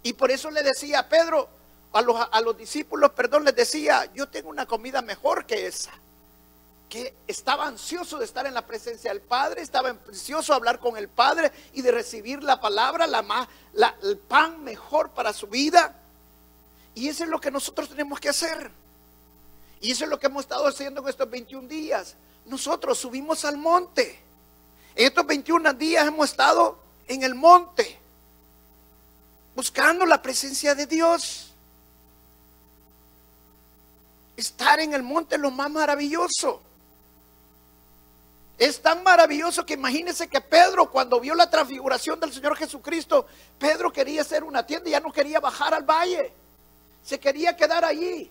Y 0.03 0.13
por 0.13 0.31
eso 0.31 0.51
le 0.51 0.63
decía 0.63 1.01
a 1.01 1.09
Pedro, 1.09 1.49
a 1.93 2.03
los, 2.03 2.29
a 2.31 2.41
los 2.41 2.57
discípulos, 2.57 3.13
perdón, 3.13 3.45
les 3.45 3.55
decía, 3.55 4.11
yo 4.15 4.29
tengo 4.29 4.51
una 4.51 4.67
comida 4.67 5.03
mejor 5.03 5.47
que 5.47 5.67
esa 5.67 5.93
que 6.89 7.15
estaba 7.27 7.67
ansioso 7.67 8.19
de 8.19 8.25
estar 8.25 8.47
en 8.47 8.55
la 8.55 8.67
presencia 8.67 9.13
del 9.13 9.21
Padre, 9.21 9.63
estaba 9.63 9.91
ansioso 9.91 10.53
de 10.53 10.57
hablar 10.57 10.79
con 10.79 10.97
el 10.97 11.09
Padre 11.09 11.53
y 11.75 11.83
de 11.83 11.93
recibir 11.93 12.43
la 12.43 12.61
palabra, 12.61 13.07
la, 13.07 13.23
más, 13.23 13.47
el 14.03 14.17
pan 14.17 14.65
mejor 14.65 15.11
para 15.11 15.33
su 15.33 15.47
vida. 15.47 15.95
Y 16.95 17.09
eso 17.09 17.25
es 17.25 17.31
lo 17.31 17.41
que 17.41 17.51
nosotros 17.51 17.89
tenemos 17.89 18.19
que 18.19 18.31
hacer. 18.31 18.71
Y 19.81 19.93
eso 19.93 20.05
es 20.05 20.11
lo 20.11 20.19
que 20.19 20.27
hemos 20.27 20.45
estado 20.45 20.67
haciendo 20.67 21.03
en 21.03 21.09
estos 21.09 21.29
21 21.29 21.69
días. 21.69 22.17
Nosotros 22.47 22.99
subimos 22.99 23.45
al 23.45 23.59
monte. 23.59 24.19
En 24.95 25.07
estos 25.07 25.27
21 25.27 25.75
días 25.75 26.07
hemos 26.07 26.31
estado 26.31 26.79
en 27.07 27.23
el 27.23 27.35
monte 27.35 27.98
buscando 29.59 30.07
la 30.07 30.23
presencia 30.23 30.73
de 30.73 30.87
Dios. 30.87 31.53
Estar 34.37 34.79
en 34.79 34.93
el 34.93 35.03
monte 35.03 35.35
es 35.35 35.41
lo 35.41 35.51
más 35.51 35.69
maravilloso. 35.69 36.63
Es 38.57 38.81
tan 38.81 39.03
maravilloso 39.03 39.67
que 39.67 39.75
imagínense 39.75 40.29
que 40.29 40.41
Pedro 40.41 40.89
cuando 40.89 41.19
vio 41.19 41.35
la 41.35 41.51
transfiguración 41.51 42.21
del 42.21 42.33
Señor 42.33 42.57
Jesucristo, 42.57 43.27
Pedro 43.59 43.93
quería 43.93 44.21
hacer 44.21 44.45
una 44.45 44.65
tienda 44.65 44.91
y 44.91 44.93
ya 44.93 45.01
no 45.01 45.11
quería 45.11 45.41
bajar 45.41 45.75
al 45.75 45.83
valle. 45.83 46.33
Se 47.05 47.19
quería 47.19 47.57
quedar 47.57 47.85
allí. 47.85 48.31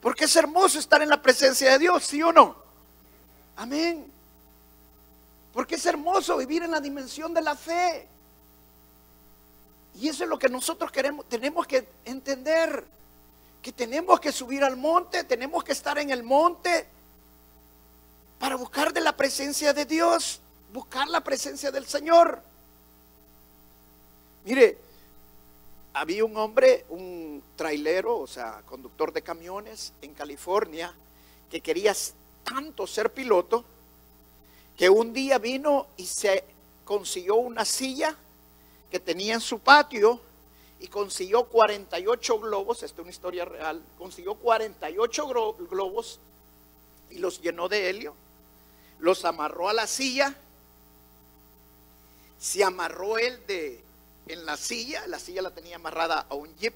Porque 0.00 0.26
es 0.26 0.36
hermoso 0.36 0.78
estar 0.78 1.02
en 1.02 1.08
la 1.08 1.20
presencia 1.20 1.72
de 1.72 1.78
Dios, 1.80 2.04
¿sí 2.04 2.22
o 2.22 2.32
no? 2.32 2.54
Amén. 3.56 4.06
Porque 5.52 5.74
es 5.74 5.84
hermoso 5.86 6.36
vivir 6.36 6.62
en 6.62 6.70
la 6.70 6.80
dimensión 6.80 7.34
de 7.34 7.42
la 7.42 7.56
fe. 7.56 8.06
Y 10.00 10.08
eso 10.08 10.22
es 10.22 10.30
lo 10.30 10.38
que 10.38 10.48
nosotros 10.48 10.92
queremos, 10.92 11.28
tenemos 11.28 11.66
que 11.66 11.88
entender, 12.04 12.84
que 13.60 13.72
tenemos 13.72 14.20
que 14.20 14.30
subir 14.30 14.62
al 14.62 14.76
monte, 14.76 15.24
tenemos 15.24 15.64
que 15.64 15.72
estar 15.72 15.98
en 15.98 16.10
el 16.10 16.22
monte 16.22 16.86
para 18.38 18.54
buscar 18.54 18.92
de 18.92 19.00
la 19.00 19.16
presencia 19.16 19.72
de 19.72 19.84
Dios, 19.84 20.40
buscar 20.72 21.08
la 21.08 21.20
presencia 21.24 21.72
del 21.72 21.84
Señor. 21.84 22.40
Mire, 24.44 24.78
había 25.94 26.24
un 26.24 26.36
hombre, 26.36 26.86
un 26.90 27.42
trailero, 27.56 28.18
o 28.18 28.26
sea, 28.28 28.62
conductor 28.66 29.12
de 29.12 29.22
camiones 29.22 29.92
en 30.00 30.14
California, 30.14 30.94
que 31.50 31.60
quería 31.60 31.92
tanto 32.44 32.86
ser 32.86 33.12
piloto, 33.12 33.64
que 34.76 34.88
un 34.88 35.12
día 35.12 35.38
vino 35.38 35.88
y 35.96 36.06
se 36.06 36.44
consiguió 36.84 37.34
una 37.34 37.64
silla 37.64 38.16
que 38.90 38.98
tenía 38.98 39.34
en 39.34 39.40
su 39.40 39.58
patio 39.58 40.20
y 40.80 40.88
consiguió 40.88 41.44
48 41.44 42.40
globos, 42.40 42.82
esta 42.82 43.00
es 43.00 43.02
una 43.02 43.10
historia 43.10 43.44
real, 43.44 43.82
consiguió 43.98 44.34
48 44.34 45.56
globos 45.70 46.20
y 47.10 47.18
los 47.18 47.40
llenó 47.40 47.68
de 47.68 47.90
helio, 47.90 48.14
los 49.00 49.24
amarró 49.24 49.68
a 49.68 49.72
la 49.72 49.86
silla, 49.86 50.36
se 52.38 52.62
amarró 52.62 53.18
él 53.18 53.42
de, 53.46 53.82
en 54.28 54.46
la 54.46 54.56
silla, 54.56 55.06
la 55.08 55.18
silla 55.18 55.42
la 55.42 55.50
tenía 55.50 55.76
amarrada 55.76 56.26
a 56.28 56.34
un 56.34 56.54
jeep 56.56 56.74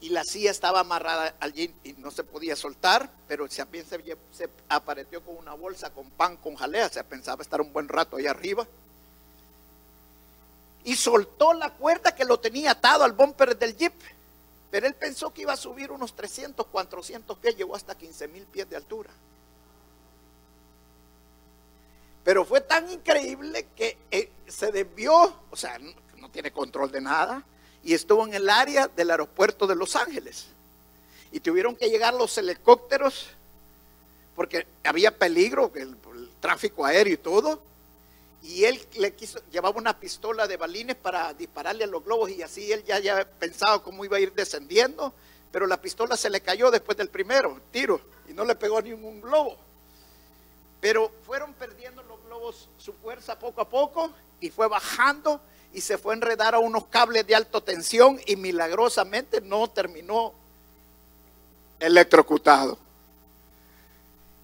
y 0.00 0.10
la 0.10 0.24
silla 0.24 0.50
estaba 0.50 0.80
amarrada 0.80 1.34
al 1.40 1.52
jeep 1.52 1.74
y 1.84 1.92
no 1.94 2.10
se 2.10 2.24
podía 2.24 2.56
soltar, 2.56 3.10
pero 3.26 3.48
también 3.48 3.84
se, 3.84 4.16
se 4.32 4.48
apareció 4.68 5.22
con 5.22 5.36
una 5.36 5.54
bolsa 5.54 5.90
con 5.90 6.08
pan 6.10 6.36
con 6.36 6.54
jalea, 6.54 6.88
se 6.88 7.02
pensaba 7.04 7.42
estar 7.42 7.60
un 7.60 7.72
buen 7.72 7.88
rato 7.88 8.16
ahí 8.16 8.26
arriba 8.26 8.66
y 10.84 10.96
soltó 10.96 11.52
la 11.52 11.70
cuerda 11.70 12.14
que 12.14 12.24
lo 12.24 12.38
tenía 12.38 12.72
atado 12.72 13.04
al 13.04 13.12
bumper 13.12 13.56
del 13.56 13.76
jeep. 13.76 13.92
Pero 14.70 14.86
él 14.86 14.94
pensó 14.94 15.32
que 15.32 15.42
iba 15.42 15.52
a 15.52 15.56
subir 15.56 15.90
unos 15.90 16.14
300, 16.14 16.66
400 16.66 17.38
pies, 17.38 17.56
llegó 17.56 17.74
hasta 17.74 17.96
15 17.96 18.28
mil 18.28 18.44
pies 18.44 18.68
de 18.70 18.76
altura. 18.76 19.10
Pero 22.22 22.44
fue 22.44 22.60
tan 22.60 22.90
increíble 22.90 23.66
que 23.74 23.98
eh, 24.10 24.30
se 24.46 24.70
desvió, 24.70 25.34
o 25.50 25.56
sea, 25.56 25.78
no, 26.18 26.28
tiene 26.30 26.52
control 26.52 26.92
de 26.92 27.00
nada, 27.00 27.42
y 27.82 27.94
estuvo 27.94 28.24
en 28.26 28.34
el 28.34 28.48
área 28.48 28.86
del 28.88 29.10
aeropuerto 29.10 29.66
de 29.66 29.74
Los 29.74 29.96
Ángeles. 29.96 30.46
Y 31.32 31.40
tuvieron 31.40 31.74
que 31.74 31.88
llegar 31.88 32.14
los 32.14 32.36
helicópteros 32.38 33.28
porque 34.36 34.66
había 34.84 35.16
peligro, 35.16 35.70
el 35.74 35.96
tráfico 36.40 36.84
aéreo 36.84 37.14
y 37.14 37.18
todo 37.18 37.69
y 38.42 38.64
él 38.64 38.80
le 38.96 39.14
quiso, 39.14 39.40
llevaba 39.50 39.78
una 39.78 39.98
pistola 39.98 40.46
de 40.46 40.56
balines 40.56 40.96
para 40.96 41.34
dispararle 41.34 41.84
a 41.84 41.86
los 41.86 42.04
globos 42.04 42.30
y 42.30 42.42
así 42.42 42.72
él 42.72 42.84
ya, 42.84 42.98
ya 42.98 43.24
pensaba 43.24 43.82
cómo 43.82 44.04
iba 44.04 44.16
a 44.16 44.20
ir 44.20 44.32
descendiendo, 44.32 45.12
pero 45.52 45.66
la 45.66 45.80
pistola 45.80 46.16
se 46.16 46.30
le 46.30 46.40
cayó 46.40 46.70
después 46.70 46.96
del 46.96 47.08
primero 47.08 47.60
tiro 47.70 48.00
y 48.28 48.32
no 48.32 48.44
le 48.44 48.54
pegó 48.54 48.80
ningún 48.80 49.20
globo. 49.20 49.56
Pero 50.80 51.12
fueron 51.26 51.52
perdiendo 51.52 52.02
los 52.04 52.24
globos 52.24 52.68
su 52.78 52.94
fuerza 52.94 53.38
poco 53.38 53.60
a 53.60 53.68
poco 53.68 54.10
y 54.40 54.48
fue 54.50 54.66
bajando 54.68 55.40
y 55.72 55.82
se 55.82 55.98
fue 55.98 56.14
a 56.14 56.16
enredar 56.16 56.54
a 56.54 56.58
unos 56.58 56.86
cables 56.86 57.26
de 57.26 57.34
alta 57.34 57.60
tensión 57.60 58.18
y 58.26 58.36
milagrosamente 58.36 59.40
no 59.42 59.68
terminó 59.68 60.32
electrocutado. 61.78 62.78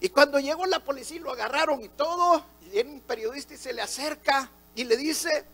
Y 0.00 0.10
cuando 0.10 0.38
llegó 0.38 0.66
la 0.66 0.80
policía 0.80 1.20
lo 1.20 1.32
agarraron 1.32 1.82
y 1.82 1.88
todo, 1.88 2.44
viene 2.70 2.92
un 2.92 3.00
periodista 3.00 3.54
y 3.54 3.56
se 3.56 3.72
le 3.72 3.82
acerca 3.82 4.50
y 4.74 4.84
le 4.84 4.96
dice, 4.96 5.44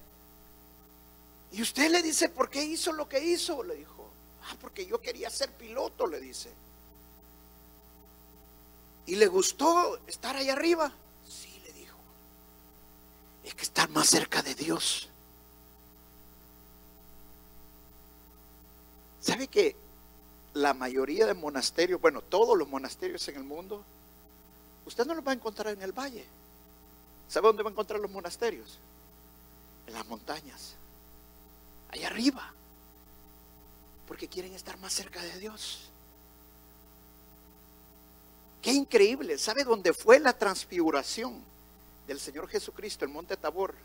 y 1.53 1.63
usted 1.63 1.91
le 1.91 2.03
dice, 2.03 2.29
¿por 2.29 2.49
qué 2.49 2.65
hizo 2.65 2.93
lo 2.93 3.09
que 3.09 3.23
hizo? 3.23 3.63
Le 3.63 3.77
dijo, 3.77 4.11
ah, 4.45 4.57
porque 4.61 4.87
yo 4.87 5.01
quería 5.01 5.31
ser 5.31 5.51
piloto, 5.53 6.07
le 6.07 6.21
dice. 6.21 6.51
¿Y 9.07 9.17
le 9.17 9.27
gustó 9.27 9.99
estar 10.07 10.37
ahí 10.37 10.49
arriba? 10.49 10.93
Sí, 11.29 11.61
le 11.65 11.73
dijo. 11.73 11.99
Es 13.45 13.55
que 13.55 13.63
estar 13.63 13.89
más 13.91 14.09
cerca 14.09 14.43
de 14.43 14.55
Dios. 14.55 15.09
¿Sabe 19.21 19.47
que 19.49 19.77
la 20.55 20.75
mayoría 20.75 21.27
de 21.27 21.35
monasterios, 21.35 22.01
bueno, 22.01 22.23
todos 22.23 22.57
los 22.59 22.69
monasterios 22.69 23.27
en 23.29 23.37
el 23.37 23.45
mundo, 23.45 23.85
usted 24.87 25.07
no 25.07 25.15
los 25.15 25.27
va 25.27 25.33
a 25.33 25.35
encontrar 25.35 25.75
en 25.75 25.83
el 25.83 25.93
valle. 25.93 26.27
¿Sabe 27.33 27.47
dónde 27.47 27.63
va 27.63 27.71
a 27.71 27.73
encontrar 27.73 27.99
los 27.99 28.11
monasterios? 28.11 28.79
En 29.87 29.95
las 29.95 30.07
montañas, 30.07 30.75
allá 31.89 32.09
arriba, 32.09 32.53
porque 34.07 34.29
quieren 34.29 34.53
estar 34.53 34.79
más 34.81 34.93
cerca 34.93 35.23
de 35.23 35.39
Dios. 35.39 35.89
Qué 38.61 38.75
increíble. 38.75 39.39
¿Sabe 39.39 39.65
dónde 39.65 39.95
fue 39.95 40.21
la 40.21 40.35
transfiguración 40.35 41.43
del 42.07 42.21
Señor 42.21 42.49
Jesucristo, 42.49 43.07
en 43.07 43.15
Monte 43.15 43.39
Tabor? 43.39 43.77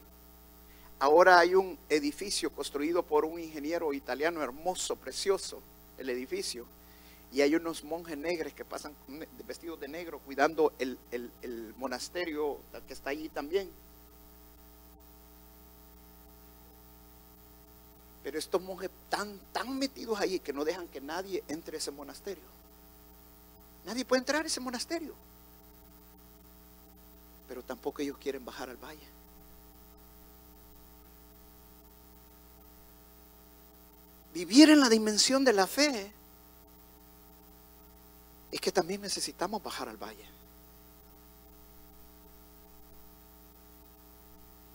Ahora 1.00 1.40
hay 1.40 1.56
un 1.56 1.80
edificio 1.88 2.52
construido 2.52 3.02
por 3.02 3.24
un 3.24 3.40
ingeniero 3.40 3.94
italiano 3.94 4.44
hermoso, 4.44 4.98
precioso, 4.98 5.62
el 5.98 6.10
edificio. 6.10 6.66
Y 7.32 7.42
hay 7.42 7.56
unos 7.56 7.84
monjes 7.84 8.18
negros 8.18 8.54
que 8.54 8.64
pasan 8.64 8.94
vestidos 9.46 9.80
de 9.80 9.88
negro 9.88 10.20
cuidando 10.20 10.74
el, 10.80 10.98
el 11.12 11.74
monasterio 11.78 12.58
que 12.88 12.94
está 12.94 13.10
allí 13.10 13.30
también. 13.30 13.70
Pero 18.24 18.40
estos 18.40 18.62
monjes 18.62 18.90
están 19.04 19.40
tan 19.52 19.78
metidos 19.78 20.20
allí 20.20 20.40
que 20.40 20.54
no 20.54 20.66
dejan 20.66 20.88
que 20.88 21.02
nadie 21.02 21.44
entre 21.48 21.78
a 21.78 21.80
ese 21.80 21.92
monasterio. 21.92 22.44
Nadie 23.86 24.06
puede 24.06 24.22
entrar 24.22 24.44
a 24.44 24.48
ese 24.48 24.60
monasterio. 24.60 25.14
Pero 27.48 27.64
tampoco 27.64 28.02
ellos 28.02 28.18
quieren 28.18 28.44
bajar 28.44 28.70
al 28.70 28.78
valle. 28.78 29.18
vivir 34.38 34.70
en 34.70 34.80
la 34.80 34.90
dimensión 34.90 35.44
de 35.44 35.52
la 35.52 35.66
fe 35.66 36.12
es 38.52 38.62
que 38.62 38.72
también 38.72 39.02
necesitamos 39.02 39.62
bajar 39.62 39.90
al 39.90 39.98
valle. 39.98 40.26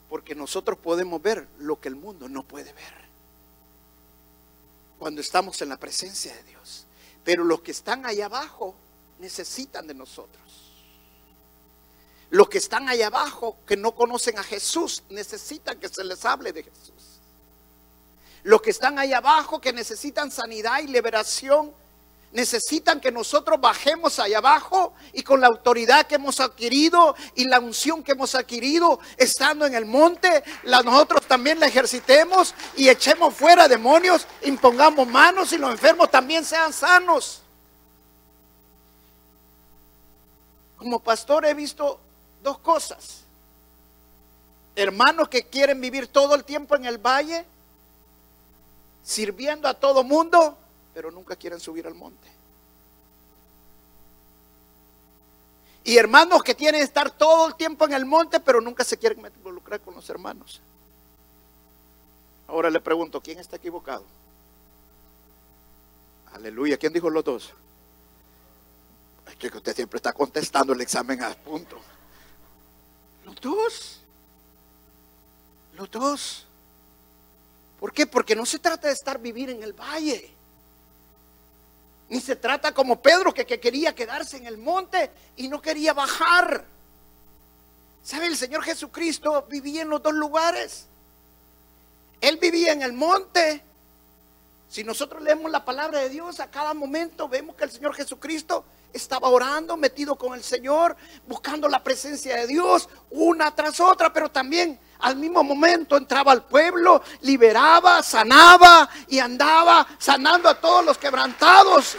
Porque 0.08 0.34
nosotros 0.34 0.78
podemos 0.78 1.22
ver 1.22 1.48
lo 1.58 1.80
que 1.80 1.88
el 1.88 1.96
mundo 1.96 2.28
no 2.28 2.42
puede 2.42 2.72
ver. 2.72 3.02
Cuando 4.98 5.20
estamos 5.20 5.60
en 5.62 5.70
la 5.70 5.78
presencia 5.78 6.34
de 6.34 6.42
Dios. 6.44 6.84
Pero 7.24 7.44
los 7.44 7.62
que 7.62 7.70
están 7.70 8.04
allá 8.04 8.26
abajo 8.26 8.74
necesitan 9.18 9.86
de 9.86 9.94
nosotros. 9.94 10.42
Los 12.30 12.48
que 12.48 12.58
están 12.58 12.88
allá 12.88 13.08
abajo, 13.08 13.58
que 13.66 13.76
no 13.76 13.94
conocen 13.94 14.38
a 14.38 14.42
Jesús, 14.42 15.02
necesitan 15.10 15.78
que 15.78 15.88
se 15.88 16.02
les 16.02 16.24
hable 16.24 16.52
de 16.52 16.62
Jesús. 16.62 17.20
Los 18.42 18.60
que 18.60 18.70
están 18.70 18.98
ahí 18.98 19.12
abajo, 19.12 19.60
que 19.60 19.72
necesitan 19.72 20.30
sanidad 20.30 20.80
y 20.80 20.88
liberación, 20.88 21.72
necesitan 22.32 23.00
que 23.00 23.12
nosotros 23.12 23.60
bajemos 23.60 24.18
allá 24.18 24.38
abajo 24.38 24.94
y 25.12 25.22
con 25.22 25.40
la 25.40 25.46
autoridad 25.46 26.06
que 26.06 26.16
hemos 26.16 26.40
adquirido 26.40 27.14
y 27.34 27.44
la 27.44 27.60
unción 27.60 28.02
que 28.02 28.12
hemos 28.12 28.34
adquirido 28.34 28.98
estando 29.16 29.66
en 29.66 29.74
el 29.74 29.84
monte, 29.84 30.42
la, 30.64 30.82
nosotros 30.82 31.26
también 31.26 31.60
la 31.60 31.66
ejercitemos 31.66 32.54
y 32.76 32.88
echemos 32.88 33.34
fuera 33.34 33.68
demonios, 33.68 34.26
impongamos 34.42 35.06
manos 35.06 35.52
y 35.52 35.58
los 35.58 35.70
enfermos 35.70 36.10
también 36.10 36.44
sean 36.44 36.72
sanos. 36.72 37.42
Como 40.76 41.00
pastor 41.00 41.44
he 41.44 41.54
visto 41.54 42.00
dos 42.42 42.58
cosas. 42.58 43.20
Hermanos 44.74 45.28
que 45.28 45.44
quieren 45.44 45.80
vivir 45.80 46.08
todo 46.08 46.34
el 46.34 46.44
tiempo 46.44 46.74
en 46.76 46.86
el 46.86 46.98
valle 46.98 47.44
sirviendo 49.04 49.68
a 49.68 49.74
todo 49.74 50.04
mundo, 50.04 50.56
pero 50.94 51.11
nunca 51.11 51.37
quieren 51.37 51.61
subir 51.61 51.87
al 51.87 51.94
monte. 51.94 52.28
Y 55.84 55.96
hermanos 55.96 56.42
que 56.42 56.54
tienen 56.54 56.80
que 56.80 56.84
estar 56.84 57.11
todo 57.11 57.49
el 57.49 57.56
tiempo 57.56 57.84
en 57.87 57.92
el 57.92 58.04
monte, 58.04 58.38
pero 58.40 58.61
nunca 58.61 58.84
se 58.84 58.96
quieren 58.96 59.18
involucrar 59.18 59.80
con 59.80 59.94
los 59.94 60.08
hermanos. 60.08 60.61
Ahora 62.46 62.70
le 62.70 62.81
pregunto, 62.81 63.20
¿quién 63.20 63.38
está 63.38 63.57
equivocado? 63.57 64.05
Aleluya, 66.33 66.78
¿quién 66.78 66.92
dijo 66.92 67.11
los 67.11 67.24
dos? 67.24 67.52
Es 69.26 69.37
que 69.37 69.57
usted 69.57 69.74
siempre 69.74 69.96
está 69.96 70.12
contestando 70.12 70.72
el 70.72 70.81
examen 70.81 71.22
a 71.22 71.35
punto. 71.35 71.81
Los 73.24 73.40
dos. 73.40 74.00
Los 75.74 75.90
dos. 75.90 76.46
¿Por 77.81 77.92
qué? 77.92 78.07
Porque 78.07 78.37
no 78.37 78.46
se 78.46 78.59
trata 78.59 78.88
de 78.88 78.94
estar 78.94 79.18
vivir 79.18 79.50
en 79.50 79.62
el 79.62 79.72
valle. 79.72 80.33
Ni 82.12 82.20
se 82.20 82.37
trata 82.37 82.75
como 82.75 83.01
Pedro 83.01 83.33
que, 83.33 83.46
quería 83.46 83.94
quedarse 83.94 84.37
en 84.37 84.46
el 84.46 84.59
monte 84.59 85.11
y 85.35 85.48
no 85.48 85.62
quería 85.62 85.94
bajar. 85.94 86.62
¿Sabe? 88.05 88.27
El 88.27 88.37
Señor 88.37 88.62
Jesucristo 88.62 89.46
vivía 89.48 89.81
en 89.81 89.88
los 89.88 90.03
dos 90.03 90.12
lugares. 90.12 90.85
Él 92.20 92.37
vivía 92.37 92.75
en 92.75 92.83
el 92.83 92.92
monte. 92.92 93.62
Si 94.68 94.85
nosotros 94.85 95.22
leemos 95.22 95.51
la 95.51 95.64
palabra 95.64 96.01
de 96.01 96.11
Dios 96.11 96.38
a 96.40 96.51
cada 96.51 96.75
momento, 96.75 97.31
vemos 97.31 97.57
que 97.57 97.64
el 97.64 97.70
Señor 97.70 97.94
Jesucristo 97.94 98.62
estaba 98.92 99.31
orando, 99.31 99.79
metido 99.79 100.14
con 100.16 100.35
el 100.35 100.42
Señor, 100.42 100.94
buscando 101.27 101.66
la 101.66 101.83
presencia 101.83 102.37
de 102.37 102.46
Dios 102.46 102.90
una 103.09 103.55
tras 103.55 103.81
otra, 103.81 104.12
pero 104.12 104.31
también 104.31 104.79
al 105.02 105.16
mismo 105.16 105.44
momento 105.44 105.96
entraba 105.96 106.32
al 106.32 106.44
pueblo, 106.44 107.02
liberaba, 107.20 108.02
sanaba 108.02 108.88
y 109.08 109.18
andaba 109.18 109.86
sanando 109.98 110.48
a 110.48 110.60
todos 110.60 110.84
los 110.84 110.98
quebrantados, 110.98 111.96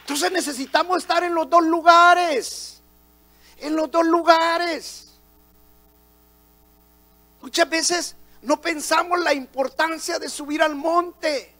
Entonces 0.00 0.32
necesitamos 0.32 0.98
estar 0.98 1.22
en 1.22 1.34
los 1.34 1.48
dos 1.48 1.64
lugares, 1.64 2.80
en 3.58 3.76
los 3.76 3.90
dos 3.90 4.06
lugares. 4.06 5.08
Muchas 7.42 7.68
veces 7.68 8.16
no 8.42 8.60
pensamos 8.60 9.20
la 9.20 9.34
importancia 9.34 10.18
de 10.18 10.28
subir 10.28 10.62
al 10.62 10.74
monte 10.74 11.54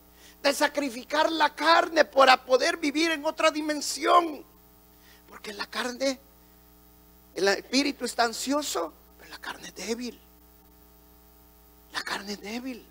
de 0.45 0.53
sacrificar 0.53 1.33
la 1.33 1.55
carne 1.55 2.05
para 2.05 2.45
poder 2.45 2.77
vivir 2.77 3.11
en 3.11 3.25
otra 3.25 3.51
dimensión. 3.51 4.45
Porque 5.27 5.55
la 5.55 5.67
carne, 5.67 6.21
el 7.35 7.49
espíritu 7.49 8.05
está 8.05 8.25
ansioso, 8.25 8.93
pero 9.19 9.31
la 9.31 9.39
carne 9.39 9.69
es 9.69 9.75
débil. 9.75 10.21
La 11.93 12.03
carne 12.03 12.33
es 12.35 12.41
débil. 12.41 12.87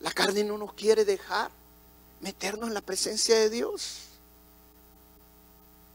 La 0.00 0.12
carne 0.12 0.44
no 0.44 0.58
nos 0.58 0.74
quiere 0.74 1.04
dejar 1.04 1.50
meternos 2.20 2.68
en 2.68 2.74
la 2.74 2.80
presencia 2.80 3.36
de 3.38 3.50
Dios. 3.50 4.02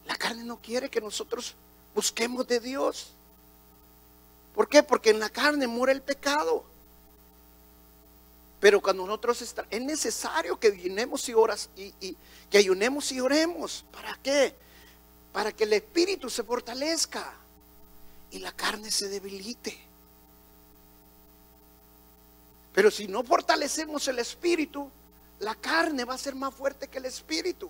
La 0.06 0.16
carne 0.16 0.44
no 0.44 0.58
quiere 0.58 0.90
que 0.90 1.00
nosotros 1.00 1.56
busquemos 1.94 2.48
de 2.48 2.60
Dios. 2.60 3.12
¿Por 4.56 4.68
qué? 4.68 4.84
Porque 4.84 5.12
en 5.12 5.20
la 5.20 5.30
carne 5.30 5.68
muere 5.68 5.94
el 5.94 6.02
pecado. 6.02 6.64
Pero 8.60 8.82
cuando 8.82 9.06
nosotros 9.06 9.42
estamos, 9.42 9.72
es 9.72 9.82
necesario 9.82 10.60
que 10.60 10.68
y 10.70 11.34
oras 11.34 11.70
y, 11.78 12.18
que 12.50 12.58
ayunemos 12.58 13.12
y 13.12 13.22
oremos. 13.22 13.86
¿Para 13.92 14.18
qué? 14.22 14.54
Para 15.32 15.52
que 15.54 15.64
el 15.64 15.74
espíritu 15.74 16.30
se 16.30 16.44
fortalezca 16.44 17.34
y 18.32 18.40
la 18.40 18.52
carne 18.52 18.92
se 18.92 19.08
debilite. 19.08 19.78
Pero 22.74 22.92
si 22.92 23.08
no 23.08 23.24
fortalecemos 23.24 24.08
el 24.08 24.20
espíritu, 24.20 24.90
la 25.40 25.56
carne 25.56 26.06
va 26.06 26.14
a 26.14 26.18
ser 26.18 26.36
más 26.36 26.54
fuerte 26.54 26.88
que 26.88 27.00
el 27.00 27.06
espíritu. 27.06 27.70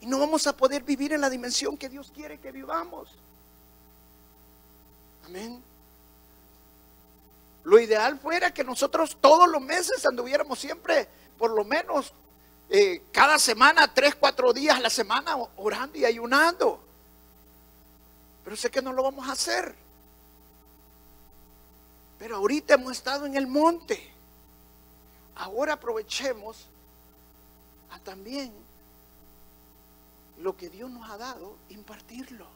Y 0.00 0.06
no 0.06 0.18
vamos 0.18 0.46
a 0.46 0.56
poder 0.56 0.82
vivir 0.82 1.12
en 1.12 1.20
la 1.20 1.30
dimensión 1.30 1.76
que 1.76 1.88
Dios 1.88 2.10
quiere 2.14 2.38
que 2.38 2.52
vivamos. 2.52 3.08
Amén. 5.26 5.62
Lo 7.64 7.78
ideal 7.78 8.18
fuera 8.18 8.52
que 8.52 8.64
nosotros 8.64 9.18
todos 9.20 9.48
los 9.48 9.60
meses 9.60 10.04
anduviéramos 10.06 10.58
siempre, 10.58 11.06
por 11.38 11.50
lo 11.50 11.64
menos 11.64 12.12
eh, 12.70 13.02
cada 13.12 13.38
semana, 13.38 13.92
tres, 13.92 14.14
cuatro 14.14 14.52
días 14.52 14.76
a 14.76 14.80
la 14.80 14.90
semana, 14.90 15.36
orando 15.56 15.98
y 15.98 16.04
ayunando. 16.04 16.82
Pero 18.44 18.56
sé 18.56 18.70
que 18.70 18.82
no 18.82 18.92
lo 18.92 19.02
vamos 19.02 19.28
a 19.28 19.32
hacer. 19.32 19.74
Pero 22.18 22.36
ahorita 22.36 22.74
hemos 22.74 22.92
estado 22.92 23.26
en 23.26 23.34
el 23.34 23.46
monte. 23.46 24.10
Ahora 25.36 25.74
aprovechemos 25.74 26.66
a 27.90 27.98
también 28.00 28.52
lo 30.38 30.56
que 30.56 30.68
Dios 30.68 30.90
nos 30.90 31.08
ha 31.10 31.16
dado, 31.16 31.56
impartirlo, 31.70 32.46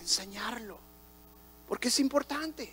enseñarlo. 0.00 0.78
Porque 1.68 1.88
es 1.88 2.00
importante. 2.00 2.72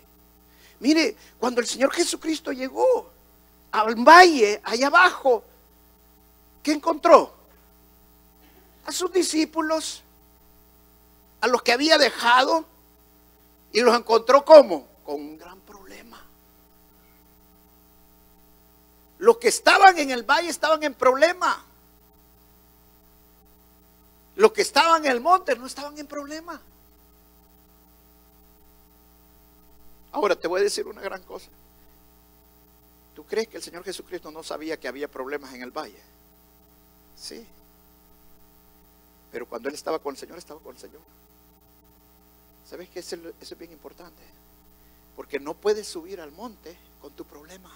Mire, 0.79 1.15
cuando 1.39 1.61
el 1.61 1.67
Señor 1.67 1.91
Jesucristo 1.91 2.51
llegó 2.51 3.09
al 3.71 3.95
valle, 3.95 4.61
allá 4.63 4.87
abajo, 4.87 5.43
¿qué 6.63 6.73
encontró? 6.73 7.33
A 8.85 8.91
sus 8.91 9.11
discípulos, 9.11 10.01
a 11.45 11.47
los 11.47 11.61
que 11.61 11.73
había 11.73 11.99
dejado, 11.99 12.65
y 13.71 13.81
los 13.81 13.95
encontró 13.95 14.43
como? 14.43 14.87
Con 15.05 15.15
un 15.15 15.37
gran 15.37 15.59
problema. 15.59 16.19
Los 19.19 19.37
que 19.37 19.49
estaban 19.49 19.95
en 19.99 20.09
el 20.09 20.23
valle 20.23 20.49
estaban 20.49 20.81
en 20.81 20.95
problema. 20.95 21.63
Los 24.35 24.53
que 24.53 24.63
estaban 24.63 25.05
en 25.05 25.11
el 25.11 25.21
monte 25.21 25.55
no 25.55 25.67
estaban 25.67 25.95
en 25.99 26.07
problema. 26.07 26.59
Ahora 30.13 30.35
te 30.35 30.47
voy 30.47 30.61
a 30.61 30.63
decir 30.63 30.87
una 30.87 31.01
gran 31.01 31.21
cosa. 31.21 31.51
¿Tú 33.15 33.23
crees 33.23 33.47
que 33.49 33.57
el 33.57 33.63
Señor 33.63 33.83
Jesucristo 33.83 34.31
no 34.31 34.41
sabía 34.41 34.79
que 34.79 34.87
había 34.87 35.07
problemas 35.07 35.53
en 35.53 35.61
el 35.61 35.69
valle? 35.69 36.01
Sí. 37.15 37.45
Pero 39.31 39.45
cuando 39.45 39.69
Él 39.69 39.75
estaba 39.75 39.99
con 39.99 40.15
el 40.15 40.17
Señor, 40.17 40.39
estaba 40.39 40.59
con 40.59 40.73
el 40.73 40.81
Señor. 40.81 41.01
¿Sabes 42.69 42.89
que 42.89 42.99
eso, 42.99 43.15
es 43.39 43.57
bien 43.57 43.71
importante? 43.71 44.23
Porque 45.15 45.39
no 45.39 45.53
puedes 45.53 45.87
subir 45.87 46.19
al 46.19 46.31
monte 46.31 46.75
con 46.99 47.13
tu 47.13 47.23
problema. 47.23 47.71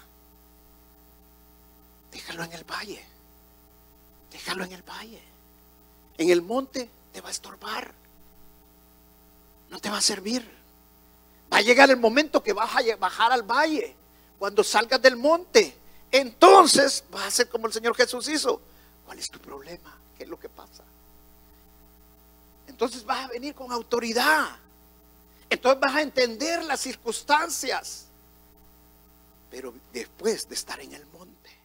Déjalo 2.10 2.44
en 2.44 2.52
el 2.52 2.64
valle. 2.64 3.04
Déjalo 4.32 4.64
en 4.64 4.72
el 4.72 4.82
valle. 4.82 5.22
En 6.18 6.30
el 6.30 6.42
monte 6.42 6.90
te 7.12 7.20
va 7.20 7.28
a 7.28 7.32
estorbar. 7.32 7.94
No 9.70 9.78
te 9.78 9.88
va 9.88 9.98
a 9.98 10.02
servir. 10.02 10.48
Va 11.52 11.58
a 11.58 11.62
llegar 11.62 11.88
el 11.90 11.96
momento 11.96 12.42
que 12.42 12.52
vas 12.52 12.70
a 12.74 12.96
bajar 12.96 13.32
al 13.32 13.42
valle. 13.42 13.94
Cuando 14.38 14.64
salgas 14.64 15.00
del 15.00 15.16
monte, 15.16 15.76
entonces 16.10 17.04
vas 17.10 17.26
a 17.26 17.30
ser 17.30 17.48
como 17.48 17.68
el 17.68 17.72
Señor 17.72 17.94
Jesús 17.94 18.28
hizo. 18.28 18.60
¿Cuál 19.06 19.18
es 19.18 19.30
tu 19.30 19.38
problema? 19.38 19.96
¿Qué 20.16 20.24
es 20.24 20.28
lo 20.28 20.38
que 20.38 20.48
pasa? 20.48 20.82
Entonces 22.66 23.04
vas 23.04 23.24
a 23.24 23.28
venir 23.28 23.54
con 23.54 23.70
autoridad. 23.70 24.58
Entonces 25.50 25.80
vas 25.80 25.96
a 25.96 26.02
entender 26.02 26.64
las 26.64 26.80
circunstancias. 26.80 28.06
Pero 29.50 29.74
después 29.92 30.48
de 30.48 30.54
estar 30.54 30.80
en 30.80 30.94
el 30.94 31.04
monte. 31.06 31.59